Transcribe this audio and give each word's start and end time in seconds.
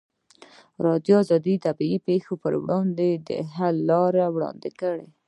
ازادي 0.03 0.83
راډیو 0.85 1.17
د 1.57 1.63
طبیعي 1.65 1.97
پېښې 2.07 2.33
پر 2.43 2.53
وړاندې 2.63 3.09
د 3.27 3.29
حل 3.55 3.75
لارې 3.89 4.25
وړاندې 4.35 4.69
کړي. 4.79 5.07